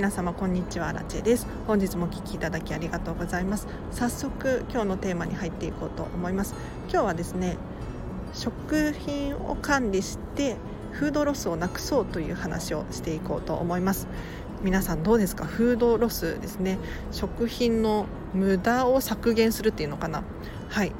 [0.00, 1.46] 皆様こんにちはラチェです。
[1.66, 3.66] 本日もお聞きいただきありがとうございます。
[3.90, 6.54] 早速今日のテーマに入っていこうと思います。
[6.88, 7.58] 今日はですね
[8.32, 10.56] 食品を管理して
[10.92, 14.06] フードロスをなくそうという話をしていこうと思います。
[14.62, 15.44] 皆さんどうですか？
[15.44, 16.78] フードロスですね。
[17.12, 20.22] 食品の無駄を削減するっていうのかな？
[20.70, 20.92] はい。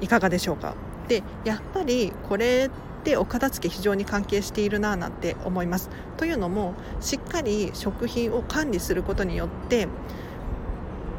[0.00, 0.76] いかがでしょうか？
[1.08, 5.88] でやっぱりこれってお片付け非常に関係しているななんて思います。
[6.18, 9.88] というのもしっかり食品を管理することによって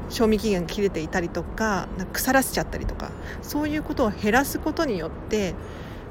[0.10, 5.56] 賞味期限が切れていたりとか腐らせちゃったりとかそういうことを減らすことによって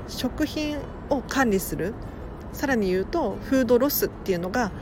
[0.09, 1.95] 食品を管理する
[2.53, 4.73] さらに言うとフードロスっていうのが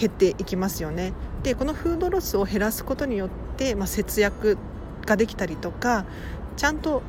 [0.00, 1.12] 減っていきますよね。
[1.42, 3.28] でこのフードロスを減らすことによっ
[3.58, 4.56] て、まあ、節約
[5.04, 6.06] ができたりとか
[6.56, 7.02] ちゃんと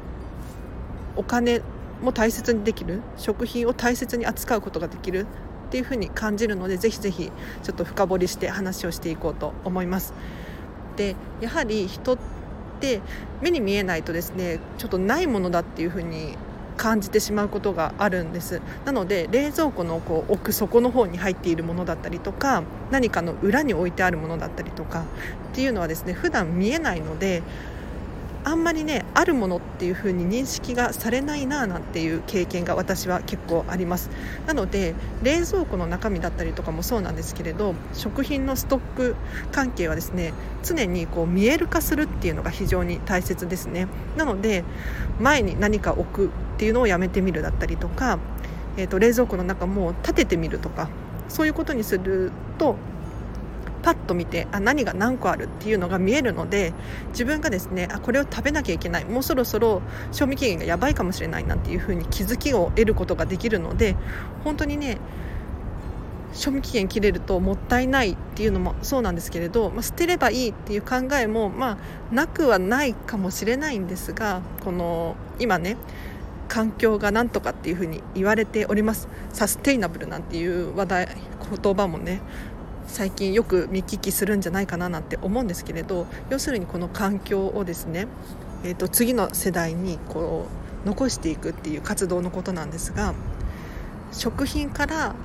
[1.15, 1.61] お金
[2.01, 5.25] も大切にできる食品を大切に扱うことができる
[5.67, 7.31] っていうふうに感じるのでぜひぜひ
[7.63, 10.13] ちょっと深掘りして話をしていこうと思います。
[10.95, 12.17] でやはり人っ
[12.79, 13.01] て
[13.41, 16.37] 目に見えないとですねちょっとないものだっていうふうに
[16.77, 25.03] 感じてしまうことがあるんですなので冷蔵庫のこう奥底の方に入っているものだったりとか何かの裏に置いてあるものだったりとか
[25.51, 27.43] っていうのはですね普段見えないので
[28.45, 34.11] あんまりねあるものっていう風に認識がされないななんていう経験が私は結構あります。
[34.45, 34.93] なので
[35.23, 39.15] 冷蔵庫の中身だったりとかもそうなんですけれど食品のストック
[39.51, 40.31] 関係はですね
[40.63, 43.87] 常にこう見える化するっていうのが非常に大切ですね。
[44.15, 44.63] なので
[45.19, 48.19] 前に何か置くっていうのをやめてみるだったりとか、
[48.77, 50.87] えーと冷蔵庫の中も立ててみるとか
[51.29, 52.75] そういうことにすると
[53.85, 56.73] パッと見てあ何が何個あるっていうのが見えるので
[57.09, 59.05] 自分がですねあこれを食べなきゃいけない。
[59.05, 63.95] もうそろそろ賞味期限がやばいかもしれないなっていうふうに気づきを得ることができるので
[64.43, 64.97] 本当にね
[66.33, 71.77] 賞味期限切れるともったいないっていうのもそうなんですけれど、まあ、捨てればいいっていう考えも、まあ、
[72.13, 75.77] なくはないかもしれないんですがこの今ね
[76.47, 79.07] 環境がなんとかっていうふうに言われております。
[79.31, 81.07] サステイナブルなんていう話題
[81.63, 82.21] 言葉もね
[82.87, 88.07] 最近よく見聞きするんじゃないかななんて思うんですけれど要するにこの環境をですね、
[88.63, 90.47] えーと、次の世代にこ
[90.83, 93.13] う残していくっていう活動のことなんですが
[94.11, 95.15] 食品から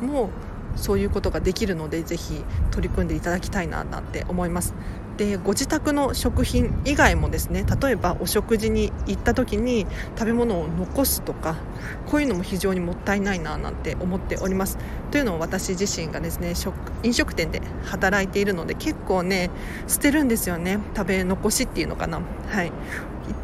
[0.00, 0.30] も
[0.74, 4.74] そういうことができるのでぜひ取り組んでいただきたいななんて思います。
[5.16, 11.56] でご自宅の食品以外もですね例えばお食事に行った時に食べ物を残すとか
[12.06, 14.78] こういうのも非常にもったいないななんて思っております。
[15.10, 16.52] というのを私自身がですね
[17.02, 19.50] 飲食店で働いているので結構ね
[19.86, 20.78] 捨てるんですよね。
[20.94, 22.20] 食べ残しっていうのかな。
[22.48, 22.68] はい。
[22.68, 22.70] い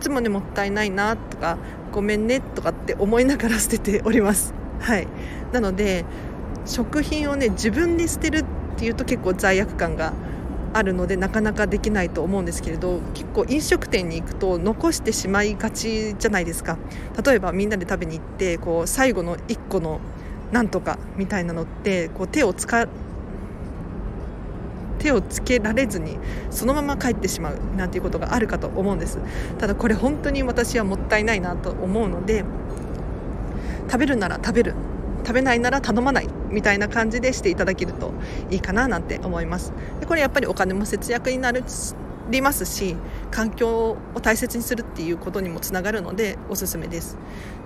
[0.01, 1.59] つもねもったいないなとか
[1.91, 4.53] ごめんねとかって思いながら 捨てております。
[4.81, 5.09] はい。
[5.53, 6.05] なので
[6.67, 8.45] 食品をね自分で捨てるっ
[8.77, 10.13] ていうと結構罪悪感が
[10.75, 16.79] あるのでなかなかできないと思うんですけれど結構飲食店に行くと残してしまいがちじゃないですか。
[17.25, 20.01] 例えばみんなで食べに行ってこう最後の1個の
[20.51, 22.89] なんとかみたいなのってこう手を使
[24.99, 26.17] 手をつけられずに
[26.51, 29.19] そのまま帰ってしまうなんていうことがあるかと思うんです。
[29.59, 32.45] ただこれ本当に私はもったいないなと思うので
[33.89, 34.75] 食べるなら食べる。
[35.25, 38.13] 食べないなら頼まないみたいな感じでしていただけると
[38.51, 39.73] いいかななんて思います。
[40.01, 41.63] でこれやっぱりお金も節約になり
[42.41, 42.97] ますし
[43.31, 47.17] 環境を大切にするっていうことにもつながるのでおすすめです。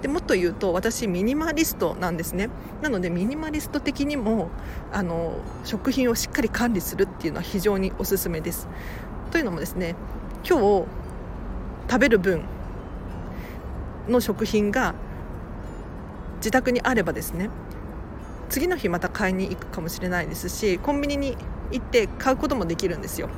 [0.03, 2.49] でもっと言うと私ミニマリストなんですね。
[2.83, 4.50] なのでミニマリスト的にも
[4.93, 5.34] あの
[5.65, 8.69] 食品をしっかり管理するっていうのは非常におすすめです。
[9.31, 9.95] というのもですね
[10.49, 10.87] 今日
[11.91, 12.43] 食べる分
[14.09, 14.95] の食品が
[16.47, 17.51] 自宅にあればですね
[18.51, 21.37] 次の日また買いに行くかもしれないですしコンビニに
[21.73, 23.29] 行って買うこともできるんですよ。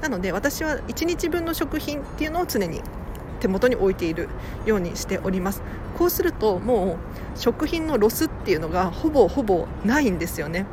[0.00, 2.80] なので私は1日分の食品っていうのを常に
[3.40, 4.28] 手元に置いている
[4.64, 5.60] ようにしております。
[5.98, 6.98] こうするとも
[7.34, 10.66] う食品のロスっていうのがほぼほぼないんですよね。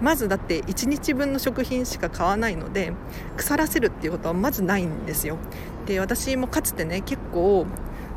[0.00, 2.92] まずだって1日分の食品しか買わないので
[3.36, 5.38] 腐らせるっていうことはまずないんですよ。
[5.86, 7.66] で私もかつてね結構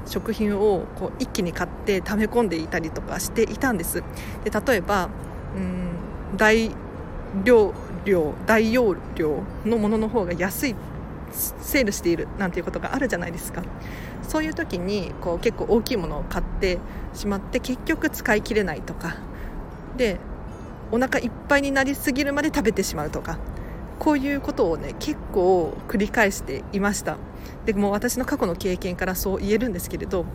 [0.10, 4.04] 食品をこう一気に買って溜め込んでいたりとかしていたんです。
[4.44, 5.10] で例えば
[5.56, 6.72] うん大
[7.44, 7.74] 量
[8.06, 10.76] 量大容量のものの方が安い
[11.32, 13.62] セールしているなんていうことがあるじゃないですか。
[14.28, 16.80] そういう時にこう結構大きいものを買って
[17.14, 19.16] しまって結局使い切れないとか。
[19.96, 20.18] で
[20.92, 23.38] お腹いっぱいになりすぎるまで食べてしまうとか。
[24.00, 27.18] こういうことをね結構繰り返していました。
[27.66, 30.26] でも私の過去の経験からそう言えるんですけれど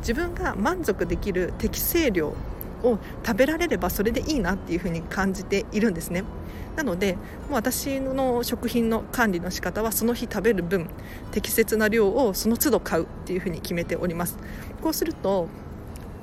[0.00, 2.34] 自分が満足できる適正量
[2.82, 6.24] を食べられればそれでいいなっていうふうに感じているんですね。
[6.76, 7.14] なので
[7.48, 10.88] もう私の食品の管理の仕方はその日食べる分
[11.30, 14.36] 適切な量をその都度買うっていうふうに決めております。
[14.82, 15.48] こうすると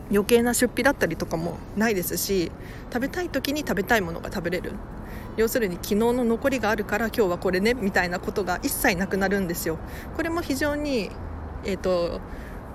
[0.10, 2.52] 余計な出費だったりとかもないですし
[2.92, 4.74] 食べたい時に食べたいものが食べれる。
[5.38, 9.78] 要するに昨日の残りがあるから今日はこれねみたいなことが一切なくなるんですよ。
[10.16, 11.10] これも非常に、
[11.64, 12.20] えーと、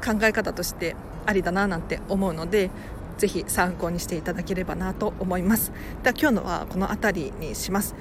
[0.04, 2.70] 考え方としてありだななんて思うので
[3.18, 5.72] ぜひ参考にしていただければなと思います。
[6.02, 7.94] では今日のはこの辺りにします。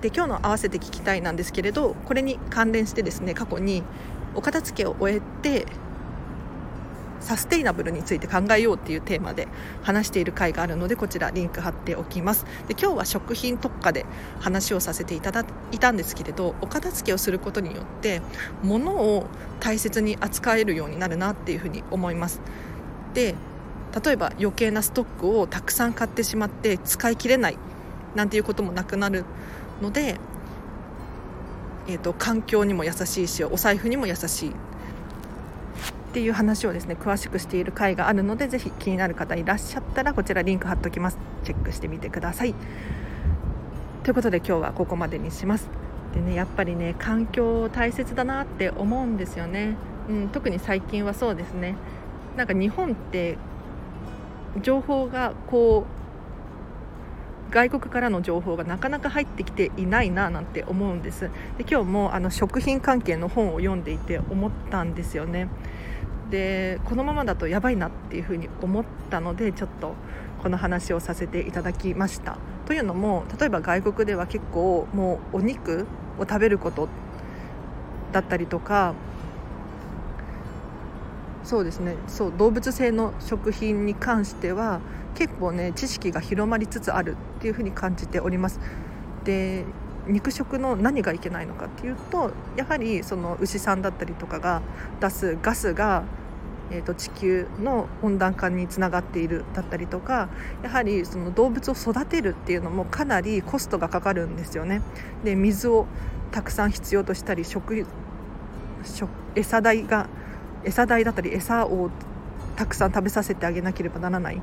[0.00, 3.84] で今日の合わせて聞きたいなんですけれどこれに関連してですね過去に
[4.34, 5.66] お片付けを終えて
[7.22, 9.48] サステイナブルについて考えようっていうテーマで
[9.82, 12.44] 話している回があるのでこちらリンク貼っておきます。
[12.68, 14.04] で今日は食品特化で
[14.40, 18.20] 話をさせていただいたんですけれどお片付けをすることによって
[18.62, 19.26] 物を
[19.60, 22.40] 大切に扱えるようになるなっていうふうに思います。
[23.14, 23.34] で
[24.04, 27.58] 例えば余計なストックをたくさん買ってしまって使い切れない
[28.14, 29.24] なんていうこともなくなる
[29.82, 30.18] ので、
[31.88, 34.52] えーと環境にも優しいしお財布にも優しい
[36.12, 41.16] っていう話をですね詳しくしている回があるのでぜひ気になる方いらっしゃったらこちらリンク貼っておきます。
[41.42, 42.54] チェックしてみてください。
[44.02, 45.70] ということで今日はここまでにします。
[46.12, 49.76] でねやっぱりね環境大切だなって思うんですよね、
[50.10, 51.76] うん、特に最近はそうですね。
[52.36, 53.38] なんか日本って
[54.60, 55.86] 情報がこ
[57.50, 61.30] う外国からの情報がなかなか入ってきていないななんて思うんです。
[61.56, 65.48] で今日もあの食品関係の本を読んでいて思ったんですよね。
[66.32, 69.94] でこのままだとやばいなっていうふうに思ったのでちょっと
[70.42, 72.38] この話をさせていただきました。
[72.66, 75.86] というのも例えば外国では結構もうお肉
[76.18, 76.88] を食べること
[78.12, 78.94] だったりとか
[81.44, 81.96] そうですね。
[82.08, 84.80] そう動物性の食品に関しては
[85.14, 88.58] 結構ね知識が広まりつつあるっていうふうに感じております。
[89.24, 89.66] で
[90.08, 94.62] 肉食の何がいけないのかっていうとやはりその牛さんだったりとかが
[94.98, 96.04] 出すガスが
[96.72, 100.30] えーと、地球の温暖化につながっているだったりとか
[100.62, 104.80] やはりその動物を育てるっていうのもかなりコストがかかるんですよね。
[105.22, 105.86] で水を
[106.30, 107.86] たくさん必要としたり食
[108.84, 110.08] 食餌代が
[110.64, 111.90] 餌代だったり餌を
[112.56, 114.40] たくさん食べさせてあげなければならない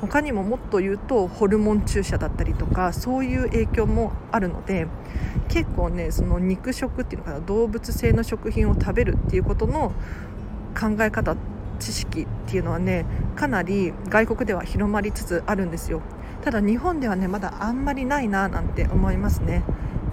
[0.00, 4.86] 他にももっと言うとホルモン注射だったりとかそういう影響もあるので
[5.48, 9.92] 結構ねその肉食っていうのかな動物性の食品を食べるっていうことの
[10.78, 11.36] 考え方っ
[11.78, 13.04] 知識っていうのはね
[13.36, 16.00] かなり外国では広まりつつあるんですよ。
[16.42, 19.62] ただ日本ではねまだあんまりないななんて思いますね。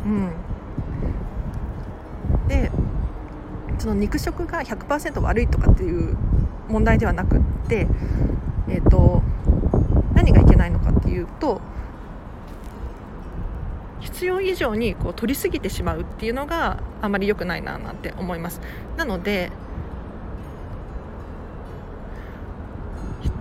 [0.06, 0.31] うん。
[2.48, 2.71] で
[3.80, 6.18] その肉食が100%悪いとかっていう
[6.69, 7.88] 問題ではなくって
[8.68, 9.21] えっ、ー、と
[10.13, 11.62] 何がいけないのかっていうと
[14.00, 18.62] 必要以上にこう取りすぎてしまうっていうのがあまり良くないななんて思います。
[18.98, 19.51] なので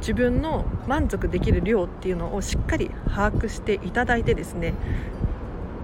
[0.02, 4.74] 自分の満足できる量っていうのをしっかり把握していただいてですね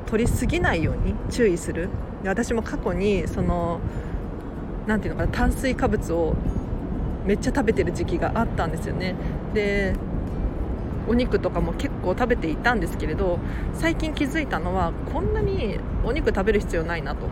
[0.07, 1.89] 取りすぎないように注意する。
[2.25, 3.79] で私も過去にその
[4.89, 6.35] 何ていうのかな炭水化物を
[7.27, 9.15] めっちゃ食べてる時期があったんですよね。
[9.55, 9.95] で
[11.09, 13.39] お肉とかも結構食べていたんですけれど
[13.73, 17.29] 最近気づいたのはこんなにお肉食べる必要ないなと。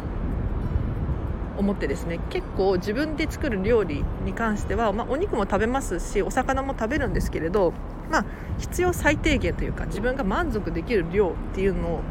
[1.58, 7.72] 思ってですね結構自分で作る料理に関しては、まあ、お肉も食べますしお魚も食べるんですけれど、
[8.10, 8.24] まあ、
[8.58, 12.02] 必要最低限というか自分が満足できる量っていうの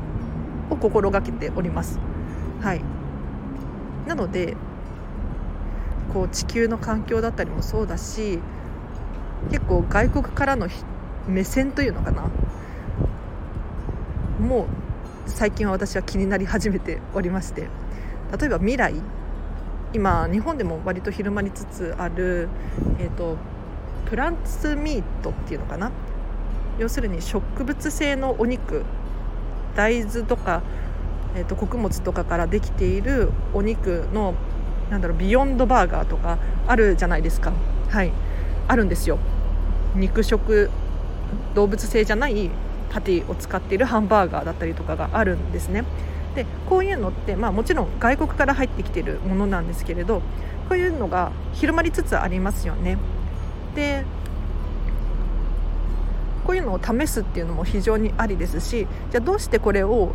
[0.69, 1.99] を心がけております。
[2.61, 2.81] はい、
[4.07, 4.55] なので
[6.13, 8.39] こう地球の環境だったりもそうだし
[9.51, 10.67] 結構外国からの
[11.27, 12.23] 目線というのかな
[14.39, 14.65] もう
[15.27, 17.67] 最近は私は気になり始めておりまして
[18.39, 18.93] 例えば未来
[19.94, 22.50] 今日本でも割と広まりつつある、
[23.00, 23.38] えーと、
[24.06, 25.92] プランツミートっていうのかな？
[26.80, 28.84] 要するに植物性のお肉
[29.75, 30.62] 大豆とか、
[31.36, 34.34] えーと、穀物とかからできているお肉の
[34.89, 36.38] なんだろうビヨンドバーガーとか
[36.68, 37.54] あるじゃないですか。
[37.89, 38.12] はい。
[38.68, 39.18] あるんですよ。
[39.96, 40.70] 肉食
[41.54, 42.50] 動物性じゃない
[42.89, 45.86] パティを使っているハンバーガーだったりとかがあるんですね。
[46.36, 50.22] でこういうのって、まあ、もちろん外国から入ってきてるものなんですけれど
[50.70, 52.98] こういうのが広まりつつありますよね。
[53.75, 54.04] で
[56.46, 60.13] こういうのを試すっていうのも非常にありですしじゃあどうしてこれを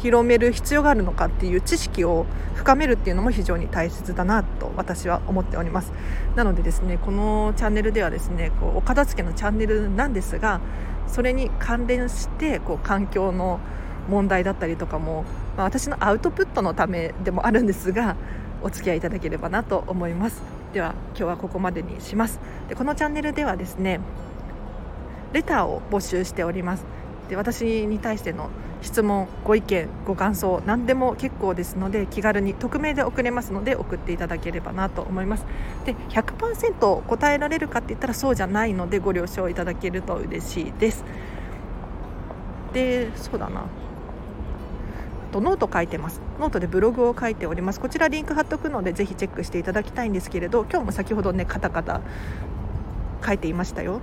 [0.00, 2.24] 広める必要があるのかっていう知識を
[2.54, 5.92] 深めるっていうのも非常に大切だなと私は思っております
[6.36, 10.60] なのでですねこのチャンネルではですねこうお片付けのチャンネルなんですが
[11.06, 13.60] それに関連してこう環境の
[14.08, 15.24] 問題だったりとかも、
[15.58, 18.14] まあ、私のアウトプットのためでもあるんですが
[18.62, 20.40] お付き合いいただければなと思います。
[20.72, 22.38] では今日はここまでにします。
[22.68, 23.98] でこのチャンネルではですね
[25.32, 26.84] レターを募集しております。
[27.28, 28.50] で私に対しての
[28.82, 35.46] 質問ご意見ご感想何でも結構ですので気軽に匿名で送れますので送っていただければなと思います。
[35.84, 41.04] で100%答えられるかって言ったらそうじゃないのでご了承いただけると嬉しいです。
[42.72, 43.64] でそうだな。
[45.28, 46.20] とノート書いてます。
[46.40, 47.80] ノートでブログを書いております。
[47.80, 52.00] こちらリンク貼っとくのでぜひチェックしていただきたいんですけれど今日も先ほどねカタカタ
[53.24, 54.00] 書いていましたよ。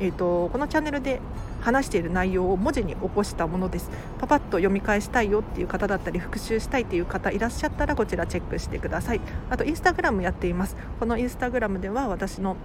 [0.00, 1.20] えーと、このチャンネルで
[1.60, 3.90] 話している内容を文字に起こしたものです。
[4.18, 9.20] パパッと読み返したいよっていう方だったり復習したいっていう方いらっしゃったらこちらチェックしてください。
[9.50, 10.76] あとインスタグラムやっています。
[10.98, 12.56] このインスタグラムでは私の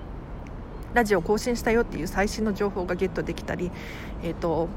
[0.96, 3.72] ラジオ更新したよっていう最新の情報がゲットできたり、
[4.24, 4.68] えーと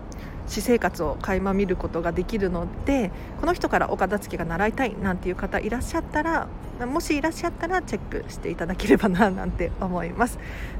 [0.47, 6.49] 私生活を垣間見ることができるのでこの人からお片付けが習いたいなんていう方いらっしゃったら
[6.87, 10.39] もしいらっしゃったらチェックしていただければななんて思います。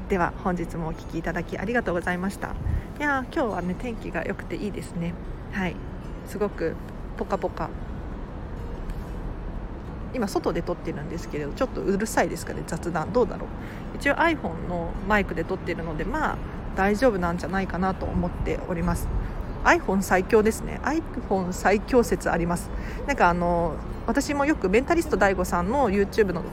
[0.09, 2.49] では本日もお聴きいただきありがとうございました。
[2.99, 5.13] いや今日はね天気が良くていいですね。
[5.53, 5.75] はい。
[6.27, 6.75] すごく
[7.17, 7.69] ポカポカ。
[10.13, 13.13] 今外で撮ってるんですけれどちょっとうるさいですかね雑談。
[13.13, 13.49] どうだろう。
[13.95, 16.37] 一応 iPhone のマイクで撮ってるのでまあ
[16.75, 19.07] 大丈夫なんじゃないかなと思っております。
[19.63, 20.79] iPhone 最強ですね。
[20.83, 22.69] iPhone 最強説あります。
[23.07, 23.75] なんかあの
[24.07, 26.43] 私もよくメンタリスト DAIGO さんの YouTube の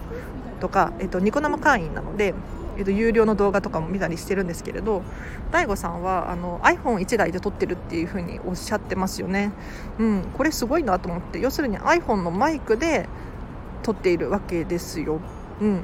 [0.61, 2.35] とか、えっと、ニコ生会員なので、
[2.77, 5.03] えっと、有料の動画とかも見たりしてるんですけれど
[5.51, 9.53] DAIGO さんはあの iPhone1 台で撮ってるっていう風におっしゃってますよね、
[9.99, 11.41] うん、これすごいなと思って。
[11.41, 13.09] 要するに iPhone のマイクで
[13.83, 15.21] 撮っているわけですよ、
[15.61, 15.83] うん、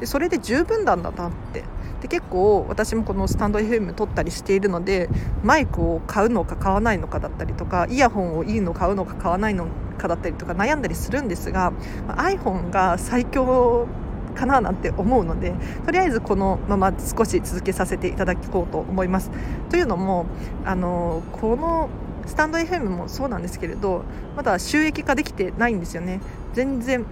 [0.00, 1.64] でそれで十分なんだなって
[2.00, 5.08] で結構私もこのスタンド FM 撮ったりしているので
[5.42, 9.66] マイクを買うのか買わないのかだったりとかイヤホンをいいの買うのか買わないの
[9.98, 11.72] かだったりとか悩んだりするんですが
[12.08, 13.86] iPhone が最強
[14.34, 15.54] かななんて思うので
[15.86, 19.30] とりあえずこのまま少し続けさせていただこうと思います。
[19.70, 20.26] というのも
[20.64, 21.88] あのこの
[22.26, 24.04] スタンド FM もそうなんですけれど
[24.36, 26.20] まだ収益化できてないんですよね
[26.54, 27.06] 全然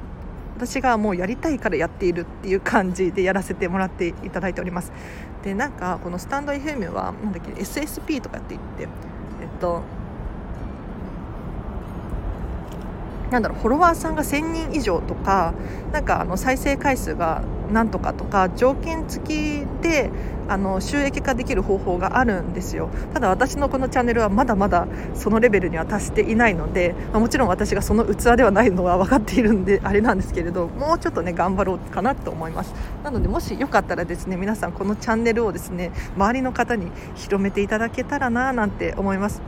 [0.56, 4.92] 私がもうやりたいからやっているっていう感じでやらせてもらっていただいております。
[5.42, 8.88] でなんかこのスタンド FM はなんだっけ SSP とかって言ってえっ
[9.61, 9.82] と
[13.30, 15.54] なんだろうフォロワーさんが1000人以上とか
[15.92, 17.42] なんかあの再生回数が
[17.73, 19.26] なんとかとか条件付
[19.62, 20.11] きで
[20.49, 22.90] あの収益化できる方法があるんですよ。
[23.14, 32.75] ただ私のこのチャンネルはまだまだそのレベルには達していないので、まあ、もちろん私がその器ではないのは分かっているんであれなんですけれどもうちょっとね頑張ろうかなと思います。
[33.02, 39.42] なのでもしよかったらですね皆さんこのチャンネルをですね周りの方に広めていただけたらななんて思います。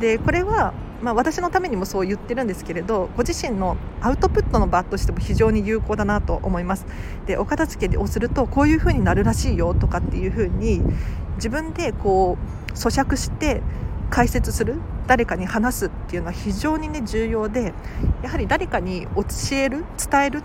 [0.00, 6.86] でこれはまあ、私のためにもそう言ってるんですけれどご自身のアウトプットの場としても非常に有効だなと思います。
[7.26, 10.82] でお片付けをするとこういう風になるらしいよとかっていう風に
[11.36, 13.62] 自分でこう咀嚼して
[14.10, 14.76] 解説する
[15.06, 17.72] 誰かに話すっていうのは非常にね重要で
[18.22, 20.42] やはり誰かに教える伝える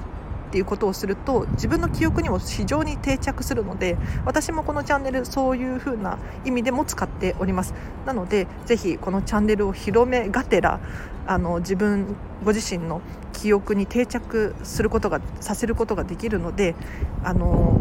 [0.48, 7.74] っていうことをすると自分の記憶にも非常に定着するので私もこのチャンネルそういう風な意味でも使っております
[8.06, 10.80] なのでぜひこのチャンネルを広めがてら
[11.28, 13.02] あの自分ご自身の
[13.34, 16.76] 記憶に定着することがさせることができるので
[17.24, 17.80] あの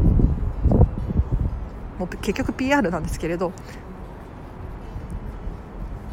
[1.98, 3.52] もう結局 PR なんですけれど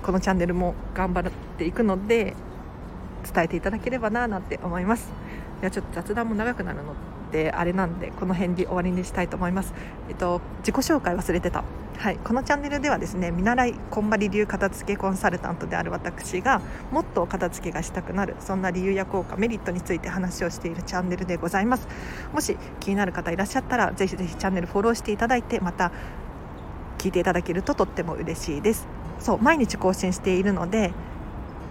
[0.04, 2.36] このチャンネルも頑張っていくので
[3.34, 5.21] 伝えていただければななんて思います。
[5.62, 6.96] いやちょっと雑談も長くなるの
[7.32, 9.74] であれなんでこの辺で終わりにしたいと思います。
[10.10, 11.64] えっと自己紹介忘れてた。
[11.98, 21.88] はい、このチャンネルではですね見習いこんまり流片付けコンサルタントである私がもっと片付けがしたくなるそんな理由や効果メリットについて話をしているチャンネルでございます。
[22.34, 25.92] もし気になる方いらっしゃったらぜひぜひチャンネルフォローしていただいてまた
[26.98, 28.88] 聞いていただけるととっても嬉しいです。
[29.20, 30.94] そう毎日更新しているので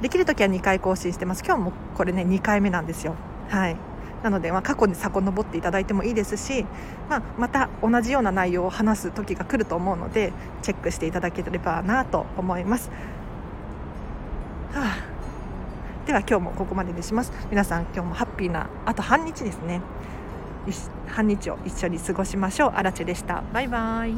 [0.01, 1.43] できる時は2回更新してます。
[1.45, 3.17] 今日もこれね2回目なんですよ。
[3.51, 3.77] はい、
[4.23, 6.65] なので、まあ、過去に遡っていただいてもいいですし、
[7.09, 12.91] まあ、また同じような内容を話す時が来ると思うのでチェックしていただければなと思います。
[14.73, 17.33] はあ、では今日もここまでにします。
[17.51, 19.81] 皆さん今日もハッピーなあと半日ですね。
[21.09, 22.73] 半日を一緒に過ごしましょう。
[22.77, 23.43] あらちでした。
[23.53, 24.15] バイバイ。